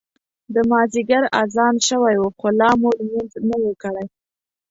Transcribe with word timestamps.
د 0.53 0.55
مازیګر 0.69 1.23
اذان 1.41 1.75
شوی 1.87 2.15
و 2.19 2.23
خو 2.37 2.47
لا 2.59 2.69
مو 2.79 2.89
لمونځ 2.99 3.31
نه 3.49 3.57
و 3.61 3.65
کړی. 3.81 4.05